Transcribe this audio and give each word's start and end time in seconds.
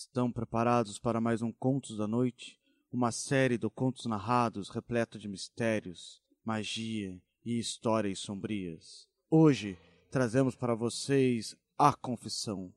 Estão 0.00 0.32
preparados 0.32 0.98
para 0.98 1.20
mais 1.20 1.42
um 1.42 1.52
Contos 1.52 1.98
da 1.98 2.08
Noite? 2.08 2.58
Uma 2.90 3.12
série 3.12 3.58
de 3.58 3.68
contos 3.68 4.06
narrados 4.06 4.70
repleto 4.70 5.18
de 5.18 5.28
mistérios, 5.28 6.22
magia 6.42 7.20
e 7.44 7.58
histórias 7.58 8.18
sombrias. 8.18 9.06
Hoje 9.30 9.78
trazemos 10.10 10.56
para 10.56 10.74
vocês 10.74 11.54
a 11.76 11.92
confissão. 11.92 12.72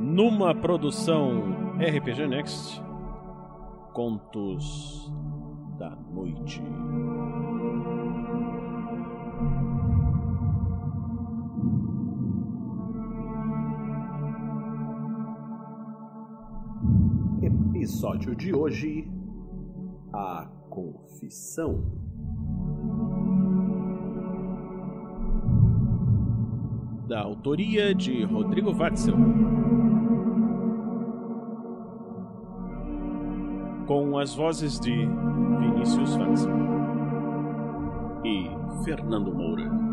Numa 0.00 0.52
produção 0.52 1.76
RPG 1.78 2.26
Next, 2.26 2.82
Contos 3.94 5.08
da 5.78 5.90
Noite. 5.94 6.60
Episódio 17.46 18.34
de 18.34 18.52
hoje: 18.52 19.08
A 20.12 20.50
Confissão. 20.68 21.80
Da 27.06 27.20
autoria 27.20 27.94
de 27.94 28.24
Rodrigo 28.24 28.72
Watzel. 28.72 29.14
Com 33.86 34.18
as 34.18 34.34
vozes 34.34 34.80
de 34.80 35.06
Vinícius 35.60 36.16
Watzel 36.16 36.50
e 38.24 38.50
Fernando 38.84 39.32
Moura. 39.32 39.85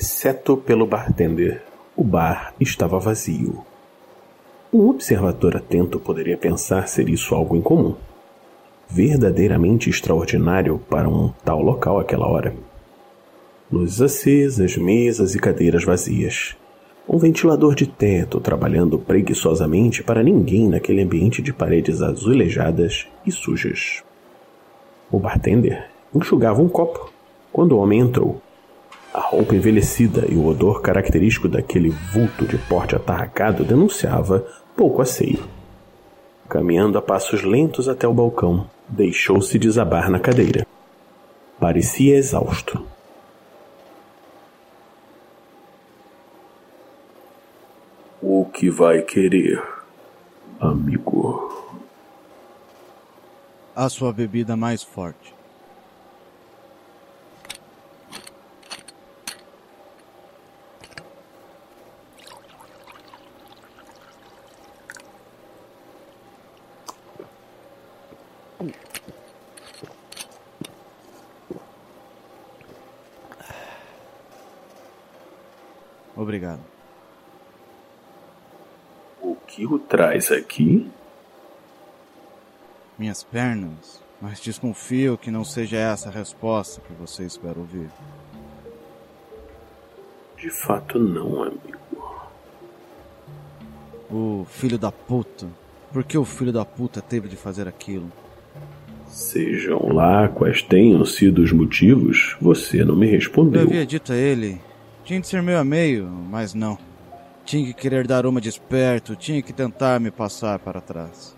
Exceto 0.00 0.56
pelo 0.56 0.86
bartender, 0.86 1.60
o 1.96 2.04
bar 2.04 2.54
estava 2.60 3.00
vazio. 3.00 3.64
Um 4.72 4.90
observador 4.90 5.56
atento 5.56 5.98
poderia 5.98 6.36
pensar 6.36 6.86
ser 6.86 7.08
isso 7.08 7.34
algo 7.34 7.56
incomum. 7.56 7.96
Verdadeiramente 8.88 9.90
extraordinário 9.90 10.78
para 10.88 11.08
um 11.08 11.32
tal 11.44 11.60
local 11.60 11.98
àquela 11.98 12.28
hora. 12.28 12.54
Luzes 13.72 14.00
acesas, 14.00 14.76
mesas 14.76 15.34
e 15.34 15.40
cadeiras 15.40 15.82
vazias. 15.82 16.56
Um 17.08 17.18
ventilador 17.18 17.74
de 17.74 17.88
teto 17.88 18.38
trabalhando 18.38 19.00
preguiçosamente 19.00 20.04
para 20.04 20.22
ninguém 20.22 20.68
naquele 20.68 21.02
ambiente 21.02 21.42
de 21.42 21.52
paredes 21.52 22.02
azulejadas 22.02 23.08
e 23.26 23.32
sujas. 23.32 24.04
O 25.10 25.18
bartender 25.18 25.90
enxugava 26.14 26.62
um 26.62 26.68
copo 26.68 27.12
quando 27.52 27.72
o 27.72 27.78
homem 27.78 27.98
entrou. 27.98 28.40
A 29.18 29.20
roupa 29.20 29.52
envelhecida 29.52 30.26
e 30.30 30.36
o 30.36 30.46
odor 30.46 30.80
característico 30.80 31.48
daquele 31.48 31.90
vulto 31.90 32.46
de 32.46 32.56
porte 32.56 32.94
atarracado 32.94 33.64
denunciava 33.64 34.46
pouco 34.76 35.02
asseio. 35.02 35.42
Caminhando 36.48 36.96
a 36.96 37.02
passos 37.02 37.42
lentos 37.42 37.88
até 37.88 38.06
o 38.06 38.14
balcão, 38.14 38.70
deixou-se 38.88 39.58
desabar 39.58 40.08
na 40.08 40.20
cadeira. 40.20 40.64
Parecia 41.58 42.16
exausto. 42.16 42.80
O 48.22 48.44
que 48.44 48.70
vai 48.70 49.02
querer, 49.02 49.60
amigo? 50.60 51.74
A 53.74 53.88
sua 53.88 54.12
bebida 54.12 54.56
mais 54.56 54.84
forte. 54.84 55.37
Obrigado. 76.16 76.60
O 79.22 79.36
que 79.36 79.64
o 79.64 79.78
traz 79.78 80.32
aqui? 80.32 80.90
Minhas 82.98 83.22
pernas, 83.22 84.02
mas 84.20 84.40
desconfio 84.40 85.16
que 85.16 85.30
não 85.30 85.44
seja 85.44 85.76
essa 85.76 86.08
a 86.08 86.12
resposta 86.12 86.80
que 86.80 86.92
você 86.94 87.24
espera 87.24 87.56
ouvir. 87.56 87.88
De 90.36 90.50
fato, 90.50 90.98
não, 90.98 91.44
amigo. 91.44 91.78
O 94.10 94.44
filho 94.50 94.78
da 94.78 94.90
puta. 94.90 95.46
Por 95.92 96.02
que 96.02 96.18
o 96.18 96.24
filho 96.24 96.52
da 96.52 96.64
puta 96.64 97.00
teve 97.00 97.28
de 97.28 97.36
fazer 97.36 97.68
aquilo? 97.68 98.10
Sejam 99.08 99.92
lá 99.92 100.28
quais 100.28 100.62
tenham 100.62 101.04
sido 101.04 101.42
os 101.42 101.50
motivos, 101.50 102.36
você 102.40 102.84
não 102.84 102.94
me 102.94 103.06
respondeu. 103.06 103.62
Eu 103.62 103.68
havia 103.68 103.86
dito 103.86 104.12
a 104.12 104.16
ele. 104.16 104.60
Tinha 105.02 105.20
de 105.20 105.26
ser 105.26 105.42
meio 105.42 105.58
a 105.58 105.64
meio, 105.64 106.06
mas 106.06 106.52
não. 106.52 106.78
Tinha 107.44 107.64
que 107.66 107.72
querer 107.72 108.06
dar 108.06 108.26
uma 108.26 108.40
de 108.40 108.50
esperto, 108.50 109.16
tinha 109.16 109.40
que 109.40 109.54
tentar 109.54 109.98
me 109.98 110.10
passar 110.10 110.58
para 110.58 110.82
trás. 110.82 111.34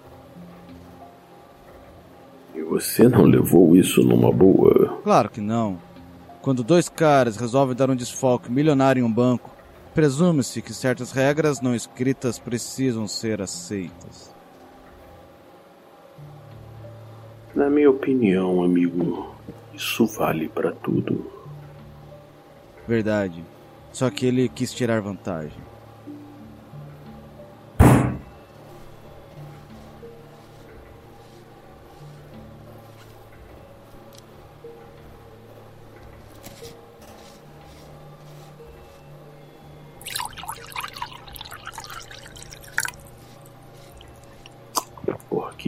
E 2.53 2.61
você 2.63 3.09
não 3.09 3.23
levou 3.23 3.77
isso 3.77 4.03
numa 4.03 4.33
boa? 4.33 4.99
Claro 5.05 5.31
que 5.31 5.41
não. 5.41 5.79
Quando 6.43 6.65
dois 6.65 6.89
caras 6.89 7.37
resolvem 7.37 7.77
dar 7.77 7.89
um 7.89 7.95
desfalque 7.95 8.51
milionário 8.51 9.01
em 9.01 9.05
um 9.05 9.13
banco, 9.13 9.55
presume-se 9.95 10.61
que 10.61 10.75
certas 10.75 11.13
regras 11.13 11.61
não 11.61 11.75
escritas 11.75 12.39
precisam 12.39 13.07
ser 13.07 13.41
aceitas. 13.41 14.35
Na 17.55 17.69
minha 17.69 17.91
opinião, 17.91 18.63
amigo, 18.63 19.35
isso 19.75 20.07
vale 20.07 20.49
para 20.49 20.73
tudo. 20.73 21.31
Verdade. 22.87 23.45
Só 23.93 24.09
que 24.09 24.27
ele 24.27 24.49
quis 24.49 24.73
tirar 24.73 25.01
vantagem. 25.01 25.70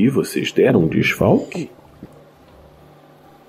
Que 0.02 0.10
vocês 0.10 0.50
deram 0.50 0.80
um 0.80 0.88
desfalque? 0.88 1.70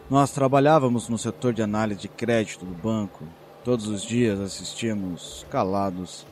Nós 0.07 0.29
trabalhávamos 0.31 1.09
no 1.09 1.17
setor 1.17 1.51
de 1.51 1.63
análise 1.63 2.01
de 2.01 2.07
crédito 2.07 2.63
do 2.63 2.75
banco. 2.75 3.25
Todos 3.63 3.87
os 3.87 4.03
dias 4.03 4.39
assistíamos, 4.39 5.47
calados, 5.49 6.27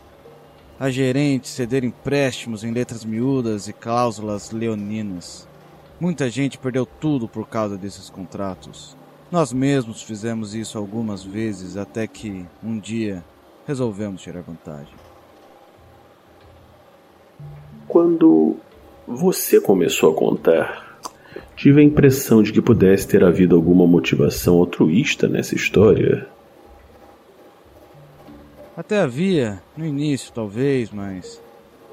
a 0.79 0.91
gerentes 0.91 1.49
ceder 1.49 1.83
empréstimos 1.83 2.63
em 2.63 2.71
letras 2.71 3.03
miúdas 3.03 3.67
e 3.67 3.73
cláusulas 3.73 4.51
leoninas. 4.51 5.47
Muita 5.99 6.29
gente 6.29 6.59
perdeu 6.59 6.85
tudo 6.85 7.27
por 7.27 7.47
causa 7.47 7.75
desses 7.75 8.07
contratos. 8.07 8.95
Nós 9.31 9.51
mesmos 9.51 10.03
fizemos 10.03 10.53
isso 10.53 10.77
algumas 10.77 11.23
vezes 11.23 11.77
até 11.77 12.05
que, 12.05 12.45
um 12.63 12.77
dia, 12.77 13.25
resolvemos 13.65 14.21
tirar 14.21 14.43
vantagem. 14.43 14.93
Quando 17.87 18.59
você 19.15 19.59
começou 19.59 20.11
a 20.11 20.15
contar, 20.15 20.99
tive 21.55 21.81
a 21.81 21.83
impressão 21.83 22.41
de 22.41 22.51
que 22.51 22.61
pudesse 22.61 23.07
ter 23.07 23.23
havido 23.23 23.55
alguma 23.55 23.85
motivação 23.85 24.57
altruísta 24.57 25.27
nessa 25.27 25.53
história. 25.53 26.27
Até 28.75 28.99
havia, 28.99 29.61
no 29.75 29.85
início 29.85 30.31
talvez, 30.33 30.89
mas. 30.91 31.41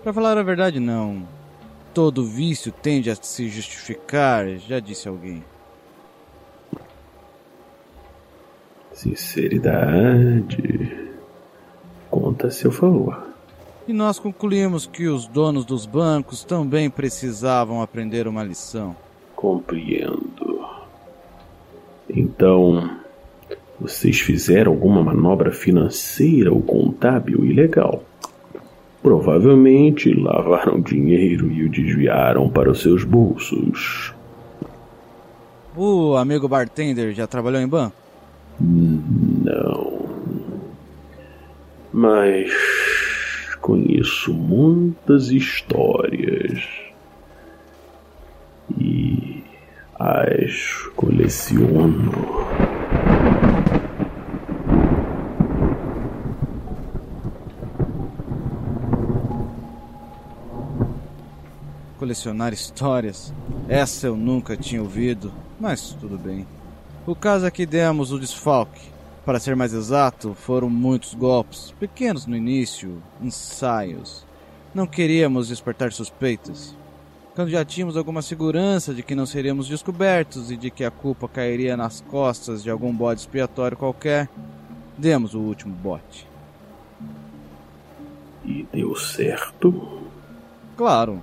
Para 0.03 0.13
falar 0.13 0.39
a 0.39 0.43
verdade, 0.43 0.79
não. 0.79 1.27
Todo 1.93 2.25
vício 2.25 2.71
tende 2.71 3.11
a 3.11 3.17
se 3.17 3.49
justificar, 3.49 4.47
já 4.59 4.79
disse 4.79 5.09
alguém. 5.09 5.43
Sinceridade. 8.93 11.09
Conta 12.11 12.47
a 12.47 12.51
seu 12.51 12.71
favor. 12.71 13.28
E 13.89 13.93
nós 13.95 14.19
concluímos 14.19 14.87
que 14.87 15.09
os 15.09 15.27
donos 15.27 15.65
dos 15.65 15.87
bancos 15.87 16.45
também 16.45 16.91
precisavam 16.91 17.81
aprender 17.81 18.29
uma 18.29 18.45
lição. 18.45 18.95
Compreendo. 19.35 20.61
Então, 22.07 22.91
vocês 23.81 24.21
fizeram 24.21 24.73
alguma 24.73 25.03
manobra 25.03 25.51
financeira 25.51 26.53
ou 26.53 26.61
contábil 26.61 27.47
ilegal. 27.47 28.03
Provavelmente 29.03 30.13
lavaram 30.13 30.83
dinheiro 30.83 31.51
e 31.51 31.65
o 31.65 31.71
desviaram 31.71 32.51
para 32.51 32.71
os 32.71 32.83
seus 32.83 33.05
bolsos. 33.05 34.13
O 35.75 36.15
amigo 36.15 36.47
bartender 36.47 37.15
já 37.15 37.27
trabalhou 37.27 37.63
em 37.63 37.67
banco? 37.67 37.97
Não. 38.61 39.99
Mas 41.91 42.53
conheço 43.69 44.33
muitas 44.33 45.29
histórias 45.29 46.59
e 48.81 49.45
as 49.95 50.89
coleciono. 50.97 52.11
Colecionar 61.99 62.55
histórias. 62.55 63.35
Essa 63.69 64.07
eu 64.07 64.17
nunca 64.17 64.57
tinha 64.57 64.81
ouvido, 64.81 65.31
mas 65.61 65.91
tudo 65.91 66.17
bem. 66.17 66.47
O 67.07 67.15
caso 67.15 67.45
é 67.45 67.51
que 67.51 67.67
demos 67.67 68.13
o 68.13 68.19
desfalque. 68.19 68.98
Para 69.29 69.39
ser 69.39 69.55
mais 69.55 69.75
exato, 69.75 70.33
foram 70.33 70.71
muitos 70.71 71.13
golpes, 71.13 71.75
pequenos 71.79 72.25
no 72.25 72.35
início, 72.35 73.03
ensaios. 73.21 74.25
Não 74.75 74.87
queríamos 74.87 75.49
despertar 75.49 75.93
suspeitas. 75.93 76.75
Quando 77.35 77.51
já 77.51 77.63
tínhamos 77.63 77.99
alguma 77.99 78.23
segurança 78.23 78.95
de 78.95 79.03
que 79.03 79.15
não 79.15 79.27
seríamos 79.27 79.69
descobertos 79.69 80.51
e 80.51 80.57
de 80.57 80.71
que 80.71 80.83
a 80.83 80.91
culpa 80.91 81.29
cairia 81.29 81.77
nas 81.77 82.01
costas 82.01 82.63
de 82.63 82.71
algum 82.71 82.91
bode 82.91 83.21
expiatório 83.21 83.77
qualquer, 83.77 84.31
demos 84.97 85.35
o 85.35 85.41
último 85.41 85.75
bote. 85.75 86.27
E 88.47 88.67
deu 88.73 88.97
certo? 88.97 90.01
Claro, 90.75 91.23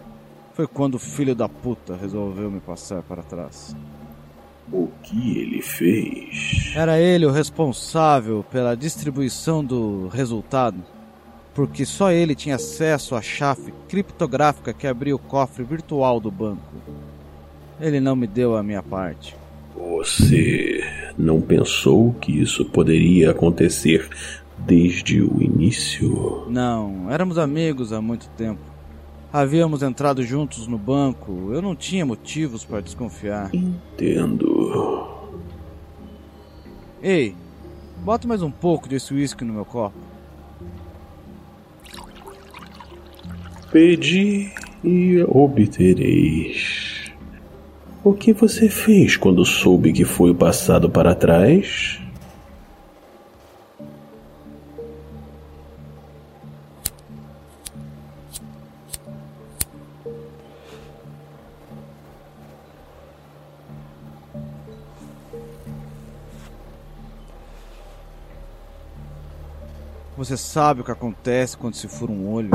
foi 0.53 0.67
quando 0.67 0.93
o 0.93 0.99
filho 0.99 1.33
da 1.33 1.49
puta 1.49 1.95
resolveu 1.95 2.51
me 2.51 2.59
passar 2.59 3.01
para 3.01 3.23
trás. 3.23 3.75
O 4.71 4.89
que 5.03 5.39
ele 5.39 5.61
fez? 5.61 6.73
Era 6.75 6.99
ele 6.99 7.25
o 7.25 7.31
responsável 7.31 8.43
pela 8.51 8.75
distribuição 8.75 9.63
do 9.63 10.07
resultado, 10.07 10.83
porque 11.53 11.85
só 11.85 12.11
ele 12.11 12.33
tinha 12.33 12.55
acesso 12.55 13.15
à 13.15 13.21
chave 13.21 13.73
criptográfica 13.87 14.73
que 14.73 14.87
abria 14.87 15.15
o 15.15 15.19
cofre 15.19 15.63
virtual 15.63 16.19
do 16.19 16.31
banco. 16.31 16.73
Ele 17.79 17.99
não 17.99 18.15
me 18.15 18.25
deu 18.25 18.55
a 18.55 18.63
minha 18.63 18.81
parte. 18.81 19.35
Você 19.75 20.83
não 21.17 21.39
pensou 21.41 22.13
que 22.13 22.31
isso 22.31 22.65
poderia 22.65 23.31
acontecer 23.31 24.09
desde 24.57 25.21
o 25.21 25.41
início? 25.41 26.45
Não, 26.49 27.11
éramos 27.11 27.37
amigos 27.37 27.93
há 27.93 28.01
muito 28.01 28.27
tempo. 28.29 28.74
Havíamos 29.35 29.83
entrado 29.83 30.23
juntos 30.23 30.65
no 30.65 30.77
banco. 30.77 31.49
Eu 31.51 31.61
não 31.61 31.75
tinha 31.75 32.05
motivos 32.05 32.63
para 32.63 32.79
desconfiar. 32.79 33.53
Entendo. 33.53 35.09
Ei, 37.03 37.35
bota 37.97 38.25
mais 38.29 38.41
um 38.41 38.49
pouco 38.49 38.87
desse 38.87 39.13
uísque 39.13 39.43
no 39.43 39.51
meu 39.51 39.65
copo. 39.65 39.97
Pedi 43.73 44.53
e 44.81 45.21
obtereis. 45.27 47.11
O 48.05 48.13
que 48.13 48.31
você 48.31 48.69
fez 48.69 49.17
quando 49.17 49.43
soube 49.43 49.91
que 49.91 50.05
foi 50.05 50.33
passado 50.33 50.89
para 50.89 51.13
trás? 51.13 51.99
Sabe 70.55 70.79
o 70.79 70.83
que 70.85 70.91
acontece 70.91 71.57
quando 71.57 71.75
se 71.75 71.85
fura 71.85 72.13
um 72.13 72.31
olho? 72.31 72.49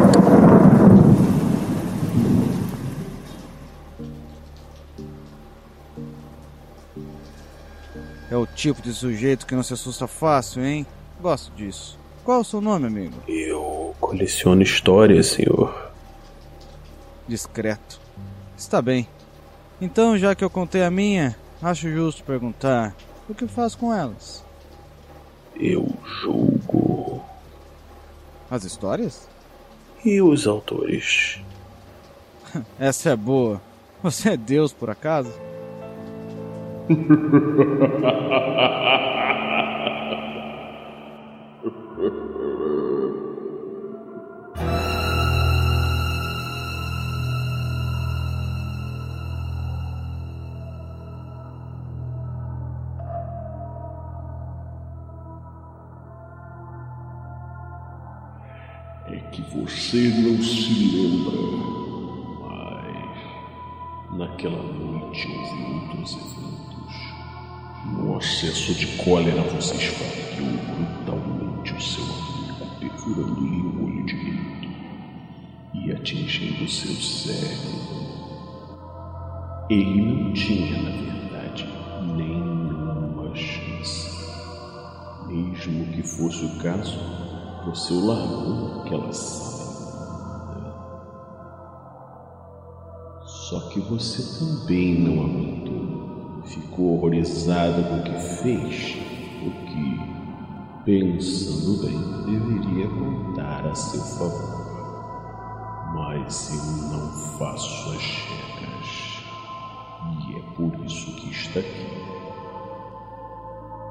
É 8.30 8.36
o 8.38 8.46
tipo 8.46 8.80
de 8.80 8.94
sujeito 8.94 9.44
que 9.44 9.54
não 9.54 9.62
se 9.62 9.74
assusta 9.74 10.06
fácil, 10.06 10.64
hein? 10.64 10.86
Gosto 11.20 11.52
disso. 11.54 11.98
Qual 12.24 12.38
é 12.38 12.40
o 12.40 12.44
seu 12.44 12.62
nome, 12.62 12.86
amigo? 12.86 13.16
Eu 13.28 13.94
coleciono 14.00 14.62
histórias, 14.62 15.26
senhor. 15.26 15.92
Discreto. 17.28 18.00
Está 18.56 18.80
bem. 18.80 19.06
Então, 19.78 20.16
já 20.16 20.34
que 20.34 20.42
eu 20.42 20.48
contei 20.48 20.82
a 20.82 20.90
minha, 20.90 21.36
acho 21.60 21.90
justo 21.90 22.24
perguntar: 22.24 22.96
o 23.28 23.34
que 23.34 23.46
faz 23.46 23.74
com 23.74 23.92
elas? 23.92 24.42
Eu 25.54 25.86
julgo. 26.22 26.59
As 28.50 28.64
histórias? 28.64 29.28
E 30.04 30.20
os 30.20 30.46
autores? 30.46 31.40
Essa 32.78 33.10
é 33.10 33.16
boa. 33.16 33.60
Você 34.02 34.30
é 34.30 34.36
Deus, 34.36 34.72
por 34.72 34.90
acaso? 34.90 35.32
você 59.90 60.08
não 60.20 60.40
se 60.40 60.72
lembra, 60.94 61.36
mas 62.38 64.16
naquela 64.16 64.62
noite 64.62 65.26
houve 65.26 65.64
outros 65.64 66.14
eventos. 66.14 66.94
No 67.86 68.16
acesso 68.16 68.72
de 68.74 68.86
cólera, 68.98 69.42
você 69.42 69.74
esfaqueou 69.74 70.46
brutalmente 70.76 71.72
o 71.74 71.80
seu 71.80 72.04
amigo, 72.04 72.66
perfurando-lhe 72.78 73.62
o 73.62 73.84
olho 73.84 74.06
direito 74.06 74.68
e 75.74 75.90
atingindo 75.90 76.68
seu 76.68 76.94
cérebro. 76.94 77.80
Ele 79.68 80.02
não 80.02 80.32
tinha, 80.32 80.82
na 80.82 80.90
verdade, 80.90 81.66
nenhuma 82.16 83.34
chance. 83.34 84.08
Mesmo 85.26 85.86
que 85.92 86.02
fosse 86.04 86.44
o 86.44 86.58
caso, 86.58 86.96
você 87.66 87.92
o 87.92 88.06
largou 88.06 88.78
naquela 88.78 89.12
sala. 89.12 89.49
Só 93.50 93.58
que 93.62 93.80
você 93.80 94.38
também 94.38 95.00
não 95.00 95.24
aguentou. 95.24 96.40
Ficou 96.44 96.94
horrorizado 96.94 97.82
com 97.82 97.96
o 97.96 98.02
que 98.04 98.16
fez, 98.40 98.96
o 99.42 99.50
que, 99.66 100.00
pensando 100.84 101.82
bem, 101.82 101.98
deveria 102.26 102.86
contar 102.86 103.66
a 103.66 103.74
seu 103.74 104.00
favor. 104.02 104.60
Mas 105.96 106.54
eu 106.54 106.96
não 106.96 107.10
faço 107.38 107.90
as 107.90 108.04
regras. 108.28 109.20
E 110.28 110.36
é 110.36 110.42
por 110.54 110.86
isso 110.86 111.12
que 111.16 111.30
está 111.30 111.58
aqui. 111.58 111.88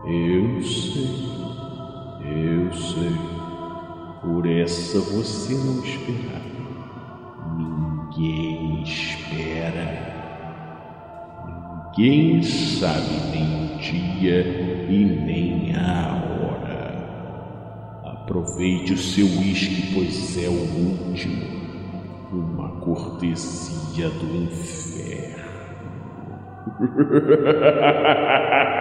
Eu 0.05 0.63
sei, 0.63 1.27
eu 2.23 2.73
sei. 2.73 3.11
Por 4.21 4.47
essa 4.47 5.01
você 5.01 5.53
não 5.53 5.83
esperava. 5.83 6.47
Ninguém 7.57 8.48
Ninguém 11.99 12.41
sabe 12.41 13.11
nem 13.29 13.43
o 13.65 13.77
dia 13.77 14.39
e 14.89 15.03
nem 15.03 15.75
a 15.75 16.13
hora. 16.15 16.95
Aproveite 18.05 18.93
o 18.93 18.97
seu 18.97 19.25
uísque, 19.25 19.93
pois 19.93 20.41
é 20.41 20.47
o 20.47 20.53
último. 20.53 21.43
Uma 22.31 22.69
cortesia 22.79 24.09
do 24.11 24.43
inferno. 24.43 25.43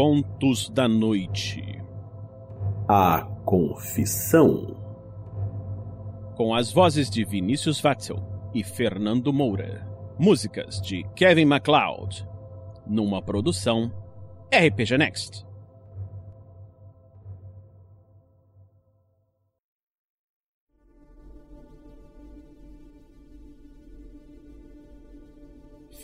Contos 0.00 0.70
da 0.70 0.86
Noite. 0.86 1.82
A 2.88 3.22
Confissão. 3.44 4.76
Com 6.36 6.54
as 6.54 6.72
vozes 6.72 7.10
de 7.10 7.24
Vinícius 7.24 7.80
Watzel 7.80 8.22
e 8.54 8.62
Fernando 8.62 9.32
Moura. 9.32 9.84
Músicas 10.16 10.80
de 10.80 11.02
Kevin 11.16 11.46
MacLeod. 11.46 12.24
Numa 12.86 13.20
produção 13.20 13.92
RPG 14.54 14.96
Next. 14.98 15.44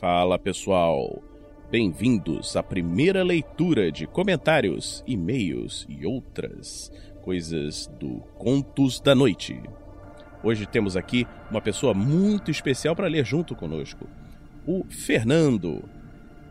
Fala 0.00 0.36
pessoal, 0.36 1.22
bem-vindos 1.74 2.54
à 2.54 2.62
primeira 2.62 3.24
leitura 3.24 3.90
de 3.90 4.06
comentários, 4.06 5.02
e-mails 5.08 5.84
e 5.88 6.06
outras 6.06 6.88
coisas 7.20 7.88
do 7.98 8.20
Contos 8.38 9.00
da 9.00 9.12
Noite. 9.12 9.60
Hoje 10.40 10.66
temos 10.66 10.96
aqui 10.96 11.26
uma 11.50 11.60
pessoa 11.60 11.92
muito 11.92 12.48
especial 12.48 12.94
para 12.94 13.08
ler 13.08 13.24
junto 13.24 13.56
conosco, 13.56 14.06
o 14.64 14.84
Fernando. 14.88 15.82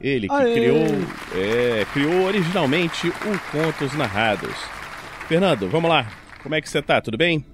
Ele 0.02 0.28
que 0.28 0.34
Aê! 0.34 0.54
criou, 0.56 0.86
é, 1.38 1.86
criou 1.94 2.26
originalmente 2.26 3.08
o 3.08 3.40
Contos 3.50 3.98
Narrados. 3.98 4.58
Fernando, 5.30 5.70
vamos 5.70 5.90
lá. 5.90 6.06
Como 6.42 6.54
é 6.54 6.60
que 6.60 6.70
você 6.70 6.82
tá? 6.82 7.00
Tudo 7.00 7.18
bem? 7.18 7.46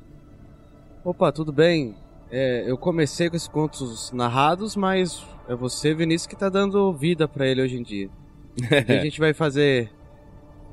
Opa, 1.06 1.32
tudo 1.32 1.54
bem? 1.54 1.96
É, 2.32 2.64
eu 2.66 2.80
comecei 2.80 3.30
com 3.30 3.36
esses 3.36 3.48
contos 3.48 4.12
narrados, 4.12 4.76
mas 4.76 5.24
é 5.50 5.56
você, 5.56 5.94
Vinícius, 5.94 6.28
que 6.28 6.36
tá 6.36 6.48
dando 6.48 6.94
vida 6.94 7.28
pra 7.28 7.46
ele 7.48 7.62
hoje 7.62 7.78
em 7.78 7.84
dia. 7.84 8.10
A 8.88 9.04
gente 9.04 9.20
vai 9.20 9.34
fazer 9.34 9.92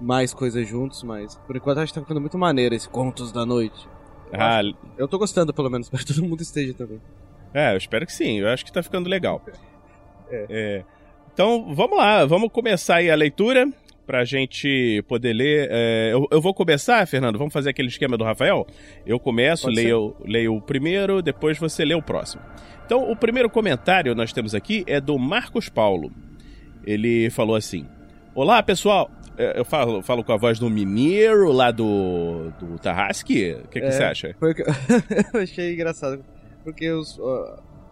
mais 0.01 0.35
coisas 0.35 0.69
juntos, 0.69 1.03
mas 1.03 1.37
por 1.47 1.57
enquanto 1.57 1.79
acho 1.79 1.93
que 1.93 1.99
tá 1.99 2.05
ficando 2.05 2.21
muito 2.21 2.37
maneiro 2.39 2.75
esse 2.75 2.89
Contos 2.89 3.33
da 3.33 3.45
Noite. 3.47 3.89
Ah, 4.33 4.61
Eu 4.99 5.09
tô 5.09 5.19
gostando, 5.19 5.55
pelo 5.55 5.71
menos, 5.71 5.87
espero 5.93 6.05
que 6.05 6.15
todo 6.15 6.29
mundo 6.29 6.43
esteja 6.43 6.75
também. 6.75 7.01
É, 7.55 7.73
eu 7.73 7.79
espero 7.79 8.05
que 8.05 8.13
sim. 8.13 8.39
Eu 8.41 8.49
acho 8.49 8.65
que 8.65 8.73
tá 8.73 8.83
ficando 8.83 9.09
legal. 9.09 9.43
É, 10.31 10.85
Então, 11.33 11.75
vamos 11.75 11.97
lá. 11.97 12.25
Vamos 12.27 12.51
começar 12.53 12.97
aí 12.97 13.11
a 13.11 13.15
leitura 13.15 13.73
pra 14.07 14.25
gente 14.25 15.03
poder 15.09 15.33
ler. 15.33 15.69
É, 15.71 16.11
eu, 16.13 16.27
eu 16.31 16.41
vou 16.41 16.55
começar, 16.55 17.05
Fernando. 17.07 17.37
Vamos 17.39 17.53
fazer 17.53 17.71
aquele 17.71 17.89
esquema 17.89 18.17
do 18.17 18.25
Rafael? 18.25 18.67
Eu 19.05 19.19
começo, 19.19 19.65
Pode 19.65 19.77
ser. 19.77 19.83
leio, 19.83 20.17
leio 20.25 20.55
o 20.55 20.61
primeiro, 20.63 21.21
depois 21.21 21.59
você 21.59 21.85
lê 21.85 21.95
o 21.95 22.03
próximo. 22.03 22.43
Então, 22.85 23.11
o 23.11 23.17
primeiro 23.17 23.51
comentário 23.51 24.15
nós 24.15 24.33
temos 24.33 24.55
aqui 24.55 24.85
é 24.87 25.01
do 25.01 25.19
Marcos 25.19 25.69
Paulo. 25.69 26.13
Ele 26.85 27.29
falou 27.31 27.57
assim: 27.57 27.87
Olá, 28.35 28.63
pessoal. 28.63 29.11
É, 29.39 29.59
Eu 29.59 29.65
falo, 29.65 30.01
falo 30.03 30.25
com 30.25 30.33
a 30.33 30.37
voz 30.39 30.59
do 30.59 30.71
mineiro 30.71 31.53
lá 31.53 31.71
do, 31.71 32.51
do 32.59 32.79
Tarrasque. 32.79 33.53
O 33.65 33.69
que, 33.69 33.81
que 33.81 33.87
É. 33.87 33.91
você 33.91 34.03
acha? 34.05 34.35
Que 34.35 34.63
eu 35.35 35.41
achei 35.43 35.75
engraçado, 35.75 36.25
porque 36.65 36.89
os, 36.91 37.19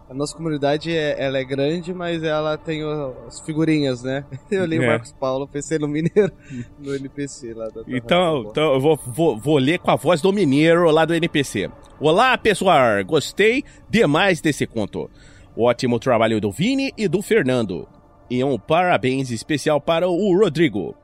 a 0.09 0.13
nossa 0.13 0.35
comunidade 0.35 0.95
é, 0.95 1.15
ela 1.21 1.37
é 1.39 1.43
grande, 1.43 1.93
mas 1.93 2.23
ela 2.23 2.57
tem 2.57 2.81
as 3.27 3.39
figurinhas, 3.39 4.03
né? 4.03 4.23
Eu 4.51 4.65
li 4.65 4.77
É. 4.77 4.79
o 4.79 4.85
Marcos 4.87 5.11
Paulo, 5.13 5.47
pensei 5.47 5.79
no 5.79 5.87
Mineiro, 5.87 6.31
no 6.79 6.95
NPC 6.95 7.53
lá 7.53 7.67
da 7.69 7.81
Então, 7.87 8.45
então 8.49 8.73
eu 8.73 8.79
vou, 8.79 8.95
vou, 9.07 9.37
vou 9.37 9.57
ler 9.57 9.79
com 9.79 9.91
a 9.91 9.95
voz 9.95 10.21
do 10.21 10.31
mineiro 10.31 10.89
lá 10.91 11.05
do 11.05 11.13
NPC. 11.13 11.69
Olá, 11.99 12.37
pessoal! 12.37 13.03
Gostei 13.05 13.63
demais 13.89 14.41
desse 14.41 14.67
conto. 14.67 15.09
Ótimo 15.57 15.99
trabalho 15.99 16.39
do 16.39 16.51
Vini 16.51 16.93
e 16.97 17.07
do 17.07 17.21
Fernando. 17.21 17.87
E 18.29 18.43
um 18.43 18.59
parabéns 18.59 19.31
especial 19.31 19.79
para 19.79 20.07
o 20.07 20.37
Rodrigo. 20.37 20.95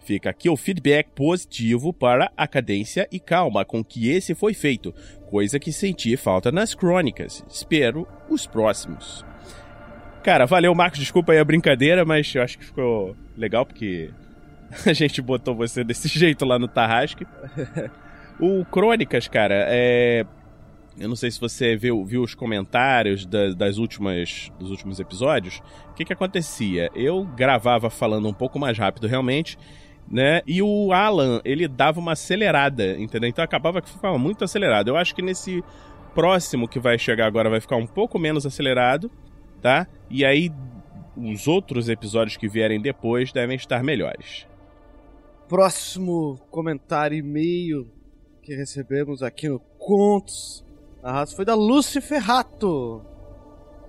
Fica 0.00 0.30
aqui 0.30 0.48
o 0.48 0.56
feedback 0.56 1.10
positivo 1.14 1.92
para 1.92 2.32
a 2.34 2.48
cadência 2.48 3.06
e 3.12 3.20
calma 3.20 3.62
com 3.62 3.84
que 3.84 4.08
esse 4.08 4.34
foi 4.34 4.54
feito, 4.54 4.94
coisa 5.28 5.58
que 5.58 5.72
senti 5.72 6.16
falta 6.16 6.50
nas 6.50 6.74
crônicas. 6.74 7.44
Espero 7.48 8.06
os 8.28 8.46
próximos. 8.46 9.24
Cara, 10.22 10.46
valeu, 10.46 10.74
Marcos. 10.74 10.98
Desculpa 10.98 11.32
aí 11.32 11.38
a 11.38 11.44
brincadeira, 11.44 12.04
mas 12.04 12.34
eu 12.34 12.42
acho 12.42 12.58
que 12.58 12.64
ficou 12.64 13.16
legal 13.36 13.64
porque 13.64 14.10
a 14.86 14.92
gente 14.92 15.20
botou 15.22 15.54
você 15.54 15.84
desse 15.84 16.08
jeito 16.18 16.44
lá 16.44 16.58
no 16.58 16.68
Tarrasque. 16.68 17.26
O 18.40 18.64
Crônicas, 18.66 19.26
cara, 19.26 19.66
é. 19.68 20.24
Eu 20.96 21.08
não 21.08 21.16
sei 21.16 21.28
se 21.28 21.40
você 21.40 21.76
viu, 21.76 22.04
viu 22.04 22.22
os 22.22 22.36
comentários 22.36 23.26
da- 23.26 23.50
das 23.52 23.78
últimas, 23.78 24.52
dos 24.60 24.70
últimos 24.70 25.00
episódios. 25.00 25.60
O 25.90 25.94
que, 25.94 26.04
que 26.04 26.12
acontecia? 26.12 26.88
Eu 26.94 27.24
gravava 27.24 27.90
falando 27.90 28.28
um 28.28 28.32
pouco 28.32 28.56
mais 28.56 28.78
rápido, 28.78 29.08
realmente, 29.08 29.58
né? 30.10 30.40
E 30.46 30.62
o 30.62 30.92
Alan, 30.92 31.40
ele 31.44 31.68
dava 31.68 32.00
uma 32.00 32.12
acelerada, 32.12 32.98
entendeu? 32.98 33.28
Então 33.28 33.44
acabava 33.44 33.82
que 33.82 33.90
ficava 33.90 34.18
muito 34.18 34.44
acelerado. 34.44 34.88
Eu 34.88 34.96
acho 34.96 35.14
que 35.14 35.22
nesse 35.22 35.62
próximo 36.14 36.66
que 36.66 36.80
vai 36.80 36.98
chegar 36.98 37.26
agora 37.26 37.50
vai 37.50 37.60
ficar 37.60 37.76
um 37.76 37.86
pouco 37.86 38.18
menos 38.18 38.46
acelerado, 38.46 39.10
tá? 39.60 39.86
E 40.10 40.24
aí 40.24 40.50
os 41.16 41.46
outros 41.46 41.88
episódios 41.88 42.36
que 42.36 42.48
vierem 42.48 42.80
depois 42.80 43.32
devem 43.32 43.56
estar 43.56 43.82
melhores. 43.82 44.46
Próximo 45.48 46.38
comentário 46.50 47.16
e 47.16 47.20
e-mail 47.20 47.90
que 48.42 48.54
recebemos 48.54 49.22
aqui 49.22 49.48
no 49.48 49.58
Contos 49.78 50.64
Narrados 51.02 51.32
foi 51.32 51.44
da 51.44 51.54
Lucy 51.54 52.00
Ferrato. 52.00 53.02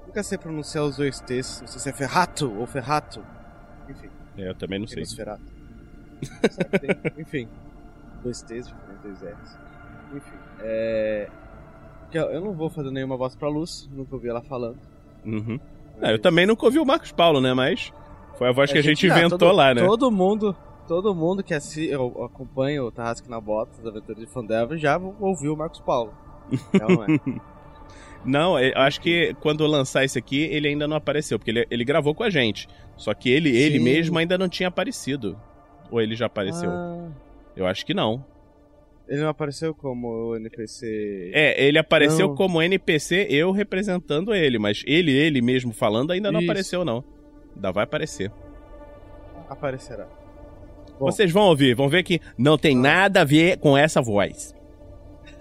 Nunca 0.06 0.24
sei 0.24 0.38
pronunciar 0.38 0.84
os 0.86 0.98
dois 0.98 1.20
T's, 1.22 1.62
não 1.62 1.68
sei 1.68 1.80
se 1.80 1.90
é 1.90 1.94
Ferrato 1.94 2.52
ou 2.58 2.66
Ferrato. 2.66 3.24
Enfim, 3.90 4.10
É, 4.38 4.50
eu 4.50 4.56
também 4.56 4.80
não 4.80 4.88
sei. 4.88 5.06
Ferrato. 5.06 5.59
Enfim, 7.18 7.48
dois 8.24 8.42
T's 8.42 8.74
dois 9.04 9.22
R's. 9.22 9.58
Enfim, 10.16 10.38
é. 10.62 11.30
Eu 12.12 12.42
não 12.42 12.54
vou 12.54 12.70
fazer 12.70 12.90
nenhuma 12.90 13.16
voz 13.16 13.36
pra 13.36 13.48
Luz, 13.48 13.88
nunca 13.92 14.16
ouvi 14.16 14.28
ela 14.30 14.42
falando. 14.42 14.78
Uhum. 15.24 15.60
É, 16.02 16.14
eu 16.14 16.20
também 16.20 16.46
nunca 16.46 16.66
ouvi 16.66 16.80
o 16.80 16.86
Marcos 16.86 17.12
Paulo, 17.12 17.40
né? 17.40 17.54
Mas 17.54 17.94
foi 18.38 18.50
a 18.50 18.52
voz 18.52 18.72
que 18.72 18.78
a 18.78 18.82
gente 18.82 19.06
ah, 19.10 19.18
inventou 19.18 19.38
todo- 19.38 19.56
lá, 19.56 19.74
né? 19.74 19.86
Todo 19.86 20.10
mundo, 20.10 20.56
todo 20.88 21.14
mundo 21.14 21.44
que 21.44 21.54
assi, 21.54 21.88
eu 21.88 22.24
acompanha 22.24 22.84
o 22.84 22.92
Tarrasque 22.92 23.30
na 23.30 23.40
Bota, 23.40 23.72
das 23.78 23.86
Aventuras 23.86 24.20
de 24.26 24.26
Fandelver, 24.26 24.78
já 24.78 24.98
ouviu 25.20 25.54
o 25.54 25.58
Marcos 25.58 25.82
Paulo. 25.82 26.14
É 26.74 26.80
não 26.80 27.04
é? 27.04 27.08
Não, 28.26 28.60
eu 28.60 28.74
acho 28.76 29.00
que 29.00 29.34
quando 29.40 29.66
lançar 29.66 30.04
esse 30.04 30.20
aqui, 30.20 30.42
ele 30.42 30.68
ainda 30.68 30.86
não 30.88 30.98
apareceu, 30.98 31.40
porque 31.40 31.52
ele, 31.52 31.66
ele 31.72 31.86
gravou 31.86 32.14
com 32.14 32.24
a 32.24 32.30
gente. 32.30 32.68
Só 32.98 33.14
que 33.14 33.30
ele, 33.30 33.50
ele 33.56 33.80
mesmo 33.80 34.18
ainda 34.18 34.38
não 34.38 34.50
tinha 34.50 34.68
aparecido. 34.68 35.40
Ou 35.91 36.01
ele 36.01 36.15
já 36.15 36.25
apareceu? 36.27 36.69
Ah, 36.69 37.08
Eu 37.55 37.65
acho 37.65 37.86
que 37.86 37.93
não. 37.93 38.24
ele 39.08 39.22
não 39.22 39.29
apareceu 39.29 39.74
como 39.74 40.36
NPC. 40.36 41.31
É, 41.34 41.63
ele 41.63 41.77
apareceu 41.79 42.27
Não. 42.29 42.36
como 42.36 42.62
NPC, 42.62 43.25
eu 43.29 43.51
representando 43.51 44.34
ele, 44.36 44.60
mas 44.60 44.84
ele, 44.86 45.12
ele 45.12 45.41
mesmo 45.41 45.74
falando, 45.74 46.12
ainda 46.12 46.31
não 46.31 46.39
Isso. 46.41 46.50
apareceu, 46.50 46.86
não. 46.86 47.03
Ainda 47.55 47.72
vai 47.72 47.84
aparecer. 47.86 48.31
Aparecerá. 49.50 50.05
Bom. 51.00 51.05
Vocês 51.08 51.31
vão 51.31 51.43
ouvir, 51.43 51.74
vão 51.75 51.89
ver 51.89 52.03
que 52.03 52.19
não 52.38 52.58
tem 52.58 52.75
nada 52.75 53.22
a 53.22 53.25
ver 53.25 53.58
com 53.58 53.75
essa 53.77 54.01
voz. 54.01 54.53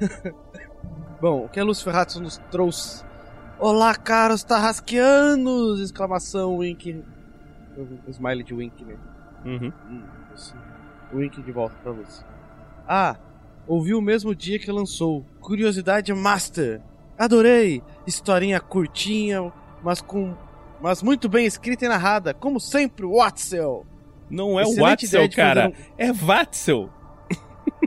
Bom, 1.21 1.45
o 1.45 1.49
que 1.49 1.59
a 1.59 1.65
Luz 1.65 1.83
Ferrato 1.83 2.21
nos 2.21 2.39
trouxe? 2.51 3.05
Olá, 3.59 3.95
caros 3.97 4.45
tarrasqueanos! 4.45 5.81
Exclamação, 5.81 6.59
wink. 6.59 7.03
O 8.07 8.11
smile 8.11 8.45
de 8.45 8.55
wink, 8.55 8.85
né? 8.85 8.97
Uhum. 9.45 9.73
Hum, 9.89 10.03
isso. 10.35 10.55
Wink 11.13 11.41
de 11.43 11.53
volta 11.53 11.75
pra 11.83 11.93
luz. 11.93 12.25
Ah, 12.87 13.17
ouvi 13.67 13.95
o 13.95 14.01
mesmo 14.01 14.35
dia 14.35 14.59
que 14.59 14.71
lançou. 14.71 15.25
Curiosidade 15.41 16.13
Master. 16.13 16.81
Adorei. 17.19 17.83
Historinha 18.07 18.61
curtinha, 18.61 19.53
mas 19.83 20.01
com. 20.01 20.35
Mas 20.81 21.03
muito 21.03 21.29
bem 21.29 21.45
escrita 21.47 21.85
e 21.85 21.89
narrada, 21.89 22.33
como 22.33 22.61
sempre, 22.61 23.05
Watzel. 23.07 23.85
Não 24.31 24.61
é 24.61 24.65
o 24.65 24.75
Watzel, 24.77 25.29
cara. 25.31 25.69
um- 25.71 25.73
É 25.97 26.13
Watzel. 26.13 26.89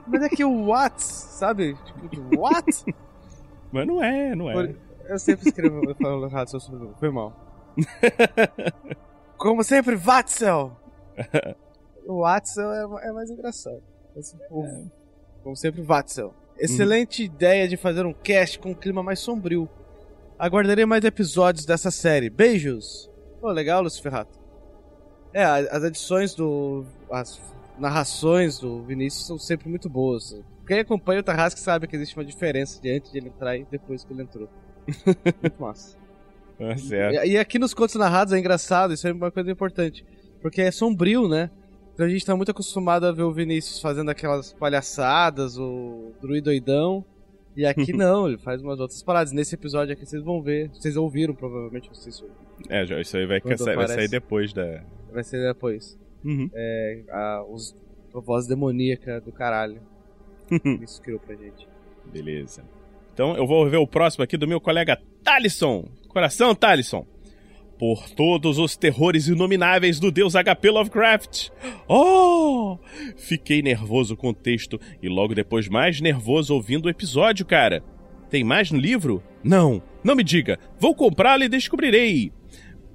Mas 0.08 0.24
é 0.24 0.30
que 0.30 0.44
o 0.44 0.66
Watts, 0.66 1.06
sabe? 1.06 1.78
Tipo, 2.10 2.40
what? 2.42 2.84
Mas 3.72 3.88
não 3.88 4.04
é, 4.04 4.36
não 4.36 4.50
é. 4.52 4.76
Eu 5.08 5.18
sempre 5.18 5.48
escrevo 5.48 5.96
falo 6.02 6.26
errado 6.26 6.50
seu 6.50 6.60
sobrenome. 6.60 6.94
Foi 7.00 7.10
mal. 7.10 7.34
Como 9.38 9.64
sempre, 9.64 9.96
Watzel. 9.96 10.76
O 12.06 12.22
Watzel 12.22 12.72
é, 12.72 13.08
é 13.08 13.12
mais 13.12 13.30
engraçado. 13.30 13.82
Esse 14.16 14.36
povo- 14.50 14.92
Como 15.44 15.56
sempre, 15.56 15.82
Watzel. 15.82 16.34
Excelente 16.58 17.24
ideia 17.24 17.68
de 17.68 17.78
fazer 17.78 18.06
um 18.06 18.14
cast 18.14 18.60
com 18.60 18.70
um 18.72 18.74
clima 18.76 19.02
mais 19.02 19.20
sombrio. 19.20 19.68
Aguardarei 20.38 20.86
mais 20.86 21.04
episódios 21.04 21.66
dessa 21.66 21.90
série. 21.92 22.30
Beijos! 22.30 23.10
Pô, 23.40 23.50
legal, 23.52 23.82
Lúcio 23.82 24.02
Ferrato. 24.02 24.40
É, 25.34 25.44
as 25.44 25.84
edições 25.84 26.36
do. 26.36 26.86
As 27.10 27.42
narrações 27.80 28.60
do 28.60 28.84
Vinícius 28.84 29.26
são 29.26 29.40
sempre 29.40 29.70
muito 29.70 29.90
boas. 29.90 30.36
Quem 30.68 30.80
acompanha 30.80 31.22
o 31.22 31.24
Tarrasque 31.24 31.60
sabe 31.60 31.88
que 31.88 31.96
existe 31.96 32.16
uma 32.18 32.26
diferença 32.26 32.80
de 32.82 32.92
antes 32.92 33.12
de 33.12 33.18
ele 33.18 33.30
entrar 33.30 33.58
e 33.58 33.66
depois 33.72 34.04
que 34.04 34.14
ele 34.14 34.22
entrou. 34.24 34.48
Muito 35.42 35.60
massa. 35.62 35.98
Certo. 36.78 37.26
E, 37.26 37.32
e 37.32 37.38
aqui 37.38 37.58
nos 37.58 37.74
contos 37.74 37.96
narrados 37.96 38.34
é 38.34 38.38
engraçado, 38.40 38.94
isso 38.94 39.08
é 39.08 39.12
uma 39.12 39.32
coisa 39.32 39.50
importante. 39.52 40.06
Porque 40.42 40.62
é 40.62 40.72
sombrio, 40.72 41.28
né? 41.28 41.50
Então 41.94 42.06
a 42.06 42.10
gente 42.10 42.26
tá 42.26 42.36
muito 42.36 42.52
acostumado 42.52 43.06
a 43.06 43.12
ver 43.12 43.24
o 43.24 43.32
Vinícius 43.34 43.80
fazendo 43.80 44.10
aquelas 44.10 44.54
palhaçadas, 44.54 45.58
o 45.58 46.12
druidoidão. 46.22 47.06
E 47.56 47.66
aqui 47.66 47.92
não, 47.94 48.28
ele 48.28 48.38
faz 48.38 48.62
umas 48.62 48.80
outras 48.80 49.04
paradas. 49.04 49.32
Nesse 49.34 49.56
episódio 49.56 49.94
aqui 49.94 50.06
vocês 50.06 50.24
vão 50.24 50.42
ver. 50.42 50.70
Vocês 50.70 50.96
ouviram, 50.96 51.36
provavelmente, 51.36 51.90
vocês 51.90 52.22
ouviram. 52.22 52.42
É, 52.70 52.86
já- 52.86 53.00
isso 53.00 53.18
aí 53.18 53.26
vai, 53.26 53.42
Quando 53.42 53.64
vai 53.66 53.88
sair 53.88 54.08
depois 54.08 54.54
da. 54.54 54.84
Vai 55.12 55.24
ser 55.24 55.46
depois. 55.46 55.98
Uhum. 56.24 56.50
É, 56.54 57.02
a, 57.10 57.44
os, 57.50 57.76
a 58.16 58.20
voz 58.20 58.48
demoníaca 58.48 59.20
do 59.22 59.32
caralho. 59.32 59.82
Isso 60.82 61.02
criou 61.02 61.20
pra 61.20 61.36
gente. 61.36 61.68
Beleza. 62.12 62.64
Então 63.14 63.36
eu 63.36 63.46
vou 63.48 63.70
ver 63.70 63.78
o 63.78 63.88
próximo 63.88 64.24
aqui 64.24 64.38
do 64.38 64.48
meu 64.48 64.60
colega 64.62 64.98
Talisson. 65.24 65.86
Coração, 66.08 66.54
Talisson. 66.56 67.06
Por 67.82 68.10
todos 68.12 68.60
os 68.60 68.78
terrores 68.78 69.28
inomináveis 69.28 70.00
do 70.00 70.12
deus 70.12 70.36
HP 70.36 70.70
Lovecraft. 70.70 71.50
Oh! 71.88 72.78
Fiquei 73.18 73.64
nervoso 73.64 74.16
com 74.16 74.30
o 74.30 74.36
texto 74.36 74.80
e 75.02 75.10
logo 75.10 75.34
depois 75.34 75.68
mais 75.68 76.00
nervoso 76.00 76.54
ouvindo 76.54 76.86
o 76.86 76.90
episódio, 76.90 77.44
cara. 77.44 77.84
Tem 78.30 78.44
mais 78.44 78.70
no 78.70 78.78
livro? 78.78 79.24
Não, 79.44 79.82
não 80.04 80.14
me 80.14 80.24
diga. 80.24 80.60
Vou 80.80 80.94
comprá-lo 80.94 81.44
e 81.44 81.50
descobrirei. 81.50 82.32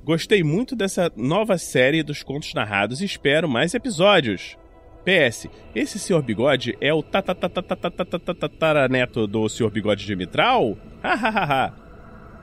Gostei 0.04 0.44
muito 0.44 0.76
dessa 0.76 1.10
nova 1.16 1.58
série 1.58 2.04
dos 2.04 2.22
contos 2.22 2.54
narrados 2.54 3.00
e 3.00 3.06
espero 3.06 3.48
mais 3.48 3.74
episódios. 3.74 4.56
PS, 5.04 5.48
esse 5.74 5.98
Sr. 5.98 6.22
Bigode 6.22 6.78
é 6.80 6.94
o 6.94 7.02
tataraneto 7.02 9.26
do 9.26 9.48
Sr. 9.48 9.68
Bigode 9.68 10.06
de 10.06 10.14
Mitral? 10.14 10.78
Hahaha. 11.02 11.74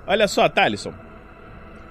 Olha 0.06 0.28
só, 0.28 0.50
Talisson. 0.50 1.13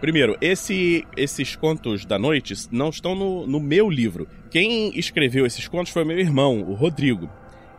Primeiro, 0.02 0.36
esse, 0.40 1.06
esses 1.16 1.54
contos 1.54 2.04
da 2.04 2.18
noite 2.18 2.52
não 2.72 2.88
estão 2.88 3.14
no, 3.14 3.46
no 3.46 3.60
meu 3.60 3.88
livro. 3.88 4.26
Quem 4.50 4.98
escreveu 4.98 5.46
esses 5.46 5.68
contos 5.68 5.92
foi 5.92 6.04
meu 6.04 6.18
irmão, 6.18 6.60
o 6.60 6.74
Rodrigo. 6.74 7.30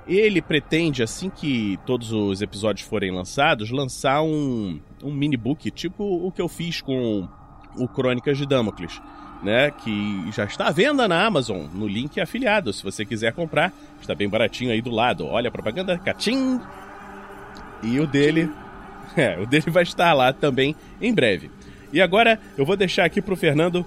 Ele 0.07 0.41
pretende, 0.41 1.03
assim 1.03 1.29
que 1.29 1.77
todos 1.85 2.13
os 2.13 2.41
episódios 2.41 2.87
forem 2.87 3.11
lançados, 3.11 3.71
lançar 3.71 4.21
um, 4.21 4.79
um 5.03 5.11
mini 5.11 5.35
book, 5.35 5.69
tipo 5.69 6.01
o 6.01 6.31
que 6.31 6.41
eu 6.41 6.47
fiz 6.47 6.79
com 6.79 7.27
o 7.75 7.89
Crônicas 7.89 8.37
de 8.37 8.45
Damocles, 8.45 9.01
né? 9.43 9.69
Que 9.71 10.31
já 10.31 10.45
está 10.45 10.67
à 10.67 10.71
venda 10.71 11.09
na 11.09 11.25
Amazon, 11.25 11.65
no 11.73 11.89
link 11.89 12.21
afiliado. 12.21 12.71
Se 12.71 12.85
você 12.85 13.03
quiser 13.03 13.33
comprar, 13.33 13.73
está 13.99 14.15
bem 14.15 14.29
baratinho 14.29 14.71
aí 14.71 14.81
do 14.81 14.91
lado. 14.91 15.25
Olha 15.25 15.49
a 15.49 15.51
propaganda, 15.51 15.97
catim! 15.97 16.61
E 17.83 17.99
o 17.99 18.07
dele, 18.07 18.49
é, 19.17 19.37
o 19.37 19.45
dele 19.45 19.69
vai 19.69 19.83
estar 19.83 20.13
lá 20.13 20.31
também 20.31 20.73
em 21.01 21.13
breve. 21.13 21.51
E 21.93 22.01
agora 22.01 22.39
eu 22.57 22.65
vou 22.65 22.75
deixar 22.75 23.05
aqui 23.05 23.21
pro 23.21 23.35
Fernando 23.37 23.85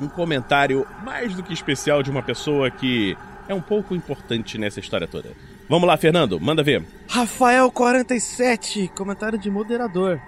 um 0.00 0.06
comentário 0.08 0.86
mais 1.02 1.34
do 1.34 1.42
que 1.42 1.52
especial 1.54 2.02
de 2.02 2.10
uma 2.10 2.22
pessoa 2.22 2.70
que 2.70 3.16
é 3.48 3.54
um 3.54 3.60
pouco 3.62 3.94
importante 3.94 4.58
nessa 4.58 4.78
história 4.78 5.08
toda. 5.08 5.32
Vamos 5.68 5.88
lá, 5.88 5.96
Fernando, 5.96 6.38
manda 6.38 6.62
ver. 6.62 6.84
Rafael47, 7.08 8.90
comentário 8.90 9.38
de 9.38 9.50
moderador. 9.50 10.20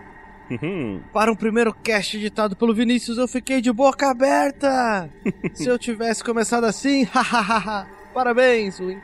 Uhum. 0.50 1.00
Para 1.12 1.30
um 1.30 1.36
primeiro 1.36 1.74
cast 1.74 2.16
editado 2.16 2.56
pelo 2.56 2.72
Vinícius, 2.72 3.18
eu 3.18 3.28
fiquei 3.28 3.60
de 3.60 3.70
boca 3.72 4.08
aberta! 4.10 5.10
Se 5.52 5.66
eu 5.66 5.78
tivesse 5.78 6.24
começado 6.24 6.64
assim, 6.64 7.04
hahaha! 7.12 7.86
Parabéns, 8.14 8.80
Wink! 8.80 9.02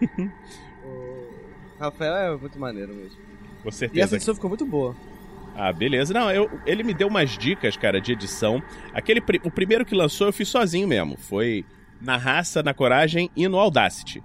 Rafael 1.80 2.34
é 2.34 2.36
muito 2.36 2.58
maneiro 2.58 2.94
mesmo. 2.94 3.16
Com 3.62 3.66
E 3.66 3.68
essa 3.68 3.78
certeza. 3.78 4.16
edição 4.16 4.34
ficou 4.34 4.50
muito 4.50 4.66
boa. 4.66 4.94
Ah, 5.56 5.72
beleza. 5.72 6.14
Não, 6.14 6.30
eu, 6.30 6.50
ele 6.66 6.82
me 6.82 6.94
deu 6.94 7.08
umas 7.08 7.36
dicas, 7.36 7.76
cara, 7.76 8.00
de 8.00 8.12
edição. 8.12 8.62
Aquele, 8.94 9.22
o 9.44 9.50
primeiro 9.50 9.84
que 9.84 9.94
lançou 9.94 10.26
eu 10.26 10.32
fiz 10.32 10.48
sozinho 10.48 10.88
mesmo. 10.88 11.16
Foi 11.16 11.64
na 12.00 12.16
raça, 12.16 12.62
na 12.62 12.72
coragem 12.72 13.30
e 13.36 13.46
no 13.46 13.58
Audacity. 13.58 14.22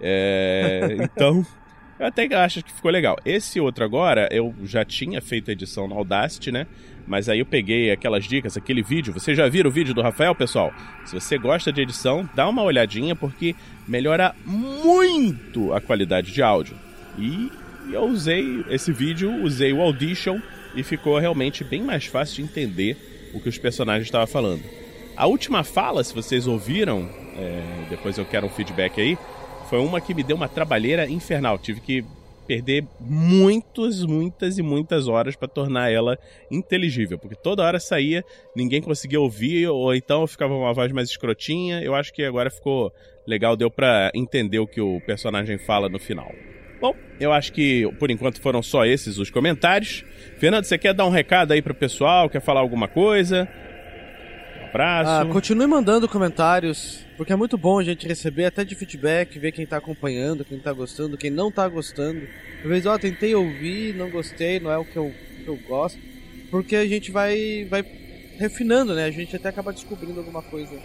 É, 0.00 0.96
então, 1.00 1.44
eu 1.98 2.06
até 2.06 2.26
acho 2.36 2.62
que 2.62 2.72
ficou 2.72 2.90
legal. 2.90 3.16
Esse 3.24 3.60
outro 3.60 3.84
agora, 3.84 4.28
eu 4.30 4.54
já 4.64 4.84
tinha 4.84 5.20
feito 5.20 5.50
a 5.50 5.52
edição 5.52 5.88
no 5.88 5.96
Audacity, 5.96 6.52
né? 6.52 6.66
Mas 7.06 7.28
aí 7.28 7.38
eu 7.38 7.46
peguei 7.46 7.90
aquelas 7.90 8.24
dicas, 8.24 8.56
aquele 8.56 8.82
vídeo. 8.82 9.12
Vocês 9.12 9.36
já 9.36 9.48
viram 9.48 9.70
o 9.70 9.72
vídeo 9.72 9.94
do 9.94 10.02
Rafael, 10.02 10.34
pessoal? 10.34 10.72
Se 11.04 11.14
você 11.14 11.38
gosta 11.38 11.72
de 11.72 11.82
edição, 11.82 12.28
dá 12.34 12.48
uma 12.48 12.62
olhadinha 12.62 13.14
porque 13.14 13.54
melhora 13.86 14.34
muito 14.44 15.72
a 15.72 15.80
qualidade 15.80 16.32
de 16.32 16.42
áudio. 16.42 16.76
E 17.18 17.50
eu 17.92 18.04
usei 18.04 18.64
esse 18.70 18.90
vídeo, 18.92 19.42
usei 19.42 19.72
o 19.72 19.80
Audition 19.80 20.40
e 20.76 20.82
ficou 20.82 21.18
realmente 21.18 21.62
bem 21.64 21.82
mais 21.82 22.06
fácil 22.06 22.36
de 22.36 22.50
entender 22.50 22.96
o 23.32 23.40
que 23.40 23.48
os 23.48 23.58
personagens 23.58 24.06
estavam 24.06 24.26
falando. 24.26 24.62
A 25.16 25.26
última 25.26 25.62
fala, 25.62 26.02
se 26.02 26.14
vocês 26.14 26.46
ouviram, 26.46 27.08
é, 27.36 27.88
depois 27.88 28.18
eu 28.18 28.24
quero 28.24 28.46
um 28.46 28.50
feedback 28.50 29.00
aí, 29.00 29.16
foi 29.68 29.78
uma 29.78 30.00
que 30.00 30.14
me 30.14 30.22
deu 30.22 30.36
uma 30.36 30.48
trabalheira 30.48 31.08
infernal. 31.08 31.58
Tive 31.58 31.80
que 31.80 32.04
perder 32.46 32.84
muitas, 33.00 34.04
muitas 34.04 34.58
e 34.58 34.62
muitas 34.62 35.08
horas 35.08 35.34
para 35.34 35.48
tornar 35.48 35.90
ela 35.90 36.18
inteligível, 36.50 37.18
porque 37.18 37.34
toda 37.34 37.62
hora 37.62 37.80
saía, 37.80 38.24
ninguém 38.54 38.82
conseguia 38.82 39.20
ouvir, 39.20 39.68
ou 39.68 39.94
então 39.94 40.26
ficava 40.26 40.54
uma 40.54 40.72
voz 40.72 40.92
mais 40.92 41.08
escrotinha. 41.08 41.80
Eu 41.80 41.94
acho 41.94 42.12
que 42.12 42.22
agora 42.22 42.50
ficou 42.50 42.92
legal, 43.26 43.56
deu 43.56 43.70
pra 43.70 44.10
entender 44.14 44.58
o 44.58 44.66
que 44.66 44.80
o 44.80 45.00
personagem 45.00 45.58
fala 45.58 45.88
no 45.88 45.98
final. 45.98 46.30
Bom, 46.80 46.94
eu 47.18 47.32
acho 47.32 47.52
que 47.52 47.90
por 47.98 48.10
enquanto 48.10 48.40
foram 48.40 48.62
só 48.62 48.84
esses 48.84 49.18
os 49.18 49.30
comentários. 49.30 50.04
Fernando, 50.38 50.64
você 50.64 50.76
quer 50.76 50.92
dar 50.92 51.06
um 51.06 51.10
recado 51.10 51.52
aí 51.52 51.62
pro 51.62 51.74
pessoal? 51.74 52.28
Quer 52.28 52.40
falar 52.40 52.60
alguma 52.60 52.88
coisa? 52.88 53.48
Um 54.60 54.66
abraço. 54.66 55.10
Ah, 55.10 55.32
continue 55.32 55.66
mandando 55.66 56.08
comentários, 56.08 57.00
porque 57.16 57.32
é 57.32 57.36
muito 57.36 57.56
bom 57.56 57.78
a 57.78 57.84
gente 57.84 58.06
receber 58.06 58.46
até 58.46 58.64
de 58.64 58.74
feedback, 58.74 59.38
ver 59.38 59.52
quem 59.52 59.64
tá 59.64 59.76
acompanhando, 59.76 60.44
quem 60.44 60.58
tá 60.58 60.72
gostando, 60.72 61.16
quem 61.16 61.30
não 61.30 61.50
tá 61.50 61.66
gostando. 61.68 62.22
Às 62.62 62.68
vezes, 62.68 62.86
ó, 62.86 62.98
tentei 62.98 63.34
ouvir, 63.34 63.94
não 63.94 64.10
gostei, 64.10 64.58
não 64.58 64.70
é 64.70 64.78
o 64.78 64.84
que 64.84 64.96
eu, 64.96 65.12
que 65.44 65.48
eu 65.48 65.56
gosto. 65.68 65.98
Porque 66.50 66.76
a 66.76 66.86
gente 66.86 67.10
vai, 67.10 67.66
vai 67.70 67.84
refinando, 68.38 68.94
né? 68.94 69.04
A 69.04 69.10
gente 69.10 69.34
até 69.34 69.48
acaba 69.48 69.72
descobrindo 69.72 70.18
alguma 70.18 70.42
coisa 70.42 70.76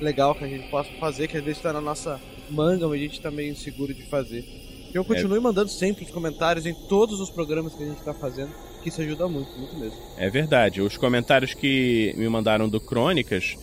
legal 0.00 0.34
que 0.34 0.44
a 0.44 0.48
gente 0.48 0.68
possa 0.68 0.90
fazer, 1.00 1.28
que 1.28 1.36
às 1.36 1.44
vezes 1.44 1.60
tá 1.60 1.72
na 1.72 1.80
nossa 1.80 2.20
manga, 2.50 2.86
mas 2.86 3.00
a 3.00 3.02
gente 3.02 3.20
tá 3.20 3.30
meio 3.30 3.52
inseguro 3.52 3.92
de 3.92 4.02
fazer. 4.04 4.44
Então 4.88 5.04
continue 5.04 5.40
mandando 5.40 5.70
sempre 5.70 6.04
os 6.04 6.10
comentários 6.10 6.66
em 6.66 6.74
todos 6.74 7.20
os 7.20 7.30
programas 7.30 7.74
que 7.74 7.82
a 7.82 7.86
gente 7.86 8.00
tá 8.02 8.14
fazendo, 8.14 8.50
que 8.82 8.88
isso 8.88 9.00
ajuda 9.00 9.28
muito, 9.28 9.50
muito 9.58 9.76
mesmo. 9.76 9.98
É 10.16 10.28
verdade. 10.30 10.80
Os 10.80 10.96
comentários 10.96 11.54
que 11.54 12.14
me 12.16 12.28
mandaram 12.28 12.68
do 12.68 12.80
Crônicas 12.80 13.56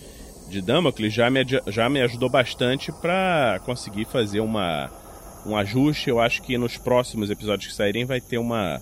de 0.49 0.61
Damocles 0.61 1.13
já 1.13 1.29
me, 1.29 1.43
já 1.67 1.89
me 1.89 2.01
ajudou 2.01 2.29
bastante 2.29 2.91
pra 3.01 3.59
conseguir 3.65 4.05
fazer 4.05 4.39
uma, 4.39 4.91
um 5.45 5.55
ajuste. 5.55 6.09
Eu 6.09 6.19
acho 6.19 6.41
que 6.41 6.57
nos 6.57 6.77
próximos 6.77 7.29
episódios 7.29 7.67
que 7.69 7.75
saírem 7.75 8.05
vai 8.05 8.21
ter 8.21 8.37
uma, 8.37 8.81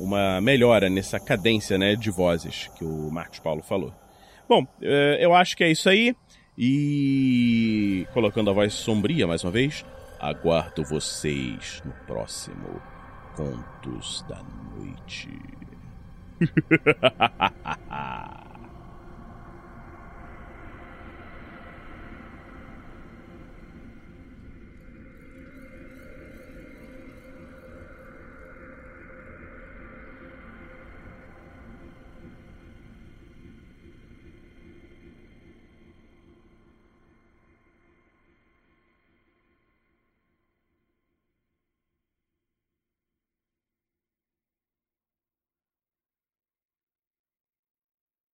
uma 0.00 0.40
melhora 0.40 0.88
nessa 0.88 1.20
cadência 1.20 1.76
né, 1.76 1.94
de 1.94 2.10
vozes 2.10 2.70
que 2.76 2.84
o 2.84 3.10
Marcos 3.10 3.38
Paulo 3.38 3.62
falou. 3.62 3.92
Bom, 4.48 4.66
eh, 4.80 5.18
eu 5.20 5.34
acho 5.34 5.56
que 5.56 5.64
é 5.64 5.70
isso 5.70 5.88
aí. 5.88 6.14
E 6.56 8.06
colocando 8.12 8.50
a 8.50 8.52
voz 8.52 8.74
sombria 8.74 9.26
mais 9.26 9.42
uma 9.42 9.50
vez, 9.50 9.84
aguardo 10.22 10.84
vocês 10.84 11.82
no 11.84 11.92
próximo 12.06 12.80
Contos 13.34 14.24
da 14.28 14.40
Noite. 14.76 15.28